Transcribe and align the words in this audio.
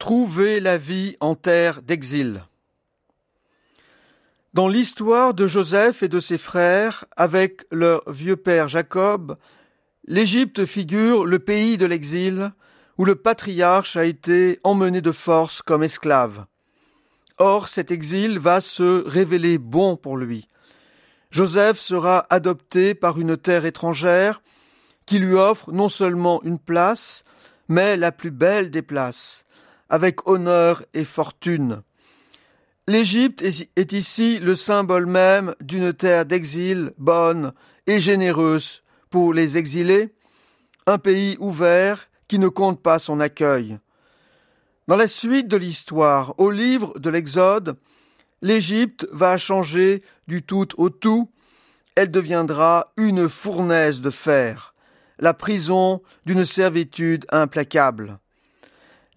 Trouver 0.00 0.60
la 0.60 0.78
vie 0.78 1.14
en 1.20 1.34
terre 1.34 1.82
d'exil. 1.82 2.42
Dans 4.54 4.66
l'histoire 4.66 5.34
de 5.34 5.46
Joseph 5.46 6.02
et 6.02 6.08
de 6.08 6.20
ses 6.20 6.38
frères, 6.38 7.04
avec 7.18 7.66
leur 7.70 8.00
vieux 8.10 8.36
père 8.36 8.66
Jacob, 8.66 9.36
l'Égypte 10.06 10.64
figure 10.64 11.26
le 11.26 11.38
pays 11.38 11.76
de 11.76 11.84
l'exil, 11.84 12.50
où 12.96 13.04
le 13.04 13.14
patriarche 13.14 13.96
a 13.96 14.06
été 14.06 14.58
emmené 14.64 15.02
de 15.02 15.12
force 15.12 15.60
comme 15.60 15.82
esclave. 15.82 16.46
Or, 17.36 17.68
cet 17.68 17.90
exil 17.90 18.38
va 18.38 18.62
se 18.62 19.06
révéler 19.06 19.58
bon 19.58 19.96
pour 19.96 20.16
lui. 20.16 20.48
Joseph 21.30 21.78
sera 21.78 22.26
adopté 22.30 22.94
par 22.94 23.20
une 23.20 23.36
terre 23.36 23.66
étrangère 23.66 24.40
qui 25.04 25.18
lui 25.18 25.34
offre 25.34 25.70
non 25.72 25.90
seulement 25.90 26.42
une 26.42 26.58
place, 26.58 27.22
mais 27.68 27.98
la 27.98 28.12
plus 28.12 28.30
belle 28.30 28.70
des 28.70 28.82
places, 28.82 29.44
avec 29.90 30.26
honneur 30.28 30.82
et 30.94 31.04
fortune. 31.04 31.82
L'Égypte 32.88 33.42
est 33.42 33.92
ici 33.92 34.38
le 34.38 34.54
symbole 34.54 35.06
même 35.06 35.54
d'une 35.60 35.92
terre 35.92 36.24
d'exil 36.24 36.92
bonne 36.98 37.52
et 37.86 38.00
généreuse 38.00 38.82
pour 39.10 39.34
les 39.34 39.58
exilés, 39.58 40.14
un 40.86 40.98
pays 40.98 41.36
ouvert 41.40 42.08
qui 42.26 42.38
ne 42.38 42.48
compte 42.48 42.80
pas 42.82 42.98
son 42.98 43.20
accueil. 43.20 43.78
Dans 44.88 44.96
la 44.96 45.08
suite 45.08 45.46
de 45.46 45.56
l'histoire, 45.56 46.34
au 46.38 46.50
livre 46.50 46.98
de 46.98 47.10
l'Exode, 47.10 47.76
l'Égypte 48.42 49.06
va 49.12 49.36
changer 49.36 50.02
du 50.26 50.42
tout 50.42 50.66
au 50.78 50.90
tout, 50.90 51.30
elle 51.94 52.10
deviendra 52.10 52.86
une 52.96 53.28
fournaise 53.28 54.00
de 54.00 54.10
fer, 54.10 54.74
la 55.18 55.34
prison 55.34 56.02
d'une 56.24 56.44
servitude 56.44 57.26
implacable. 57.30 58.18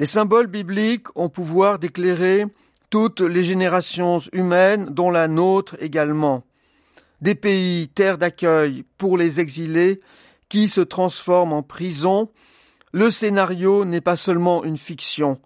Les 0.04 0.08
symboles 0.08 0.48
bibliques 0.48 1.08
ont 1.18 1.30
pouvoir 1.30 1.80
d'éclairer 1.80 2.46
toutes 2.90 3.22
les 3.22 3.46
générations 3.46 4.20
humaines, 4.34 4.88
dont 4.92 5.10
la 5.10 5.30
nôtre 5.30 5.78
également. 5.80 6.44
Des 7.22 7.36
pays, 7.36 7.88
terres 7.88 8.18
d'accueil 8.18 8.84
pour 8.98 9.18
les 9.18 9.40
exilés, 9.40 10.02
qui 10.50 10.68
se 10.68 10.82
transforment 10.82 11.54
en 11.54 11.64
prison, 11.64 12.30
le 12.92 13.10
scénario 13.12 13.86
n'est 13.86 14.02
pas 14.02 14.18
seulement 14.18 14.66
une 14.66 14.78
fiction. 14.78 15.40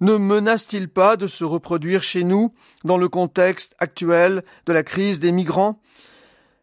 Ne 0.00 0.16
menace-t-il 0.16 0.88
pas 0.88 1.16
de 1.16 1.28
se 1.28 1.44
reproduire 1.44 2.02
chez 2.02 2.24
nous 2.24 2.52
dans 2.82 2.98
le 2.98 3.08
contexte 3.08 3.76
actuel 3.78 4.42
de 4.66 4.72
la 4.72 4.82
crise 4.82 5.20
des 5.20 5.30
migrants? 5.30 5.80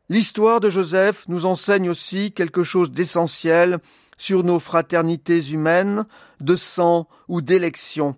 L'histoire 0.09 0.59
de 0.59 0.69
Joseph 0.69 1.23
nous 1.29 1.45
enseigne 1.45 1.89
aussi 1.89 2.33
quelque 2.33 2.63
chose 2.63 2.91
d'essentiel 2.91 3.79
sur 4.17 4.43
nos 4.43 4.59
fraternités 4.59 5.51
humaines, 5.51 6.05
de 6.41 6.55
sang 6.55 7.07
ou 7.27 7.41
d'élection. 7.41 8.15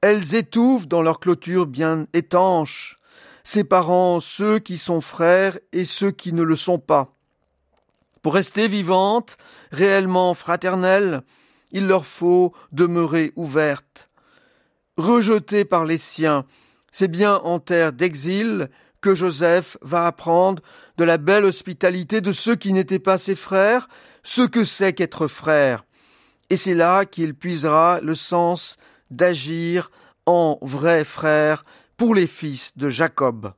Elles 0.00 0.34
étouffent 0.34 0.88
dans 0.88 1.02
leur 1.02 1.20
clôture 1.20 1.66
bien 1.66 2.06
étanche, 2.12 2.98
séparant 3.44 4.20
ceux 4.20 4.58
qui 4.58 4.78
sont 4.78 5.00
frères 5.00 5.58
et 5.72 5.84
ceux 5.84 6.10
qui 6.10 6.32
ne 6.32 6.42
le 6.42 6.56
sont 6.56 6.78
pas. 6.78 7.14
Pour 8.22 8.34
rester 8.34 8.68
vivantes, 8.68 9.36
réellement 9.70 10.32
fraternelles, 10.32 11.22
il 11.72 11.86
leur 11.86 12.06
faut 12.06 12.54
demeurer 12.72 13.32
ouvertes. 13.36 14.08
Rejetées 14.96 15.64
par 15.64 15.84
les 15.84 15.98
siens, 15.98 16.46
c'est 16.90 17.08
bien 17.08 17.36
en 17.36 17.58
terre 17.58 17.92
d'exil 17.92 18.70
que 19.04 19.14
Joseph 19.14 19.76
va 19.82 20.06
apprendre 20.06 20.62
de 20.96 21.04
la 21.04 21.18
belle 21.18 21.44
hospitalité 21.44 22.22
de 22.22 22.32
ceux 22.32 22.56
qui 22.56 22.72
n'étaient 22.72 22.98
pas 22.98 23.18
ses 23.18 23.36
frères, 23.36 23.86
ce 24.22 24.40
que 24.40 24.64
c'est 24.64 24.94
qu'être 24.94 25.26
frère. 25.26 25.84
Et 26.48 26.56
c'est 26.56 26.72
là 26.72 27.04
qu'il 27.04 27.34
puisera 27.34 28.00
le 28.00 28.14
sens 28.14 28.78
d'agir 29.10 29.90
en 30.24 30.56
vrai 30.62 31.04
frère 31.04 31.66
pour 31.98 32.14
les 32.14 32.26
fils 32.26 32.72
de 32.78 32.88
Jacob. 32.88 33.52